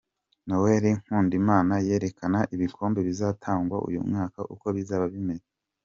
Noel 0.47 0.85
Nkundimana 1.01 1.73
yerekana 1.87 2.39
ibikombe 2.55 2.99
bizatangwa 3.07 3.77
uyu 3.87 3.99
mwaka 4.09 4.39
uko 4.53 4.65
bizaba 4.75 5.05
bimeze. 5.13 5.49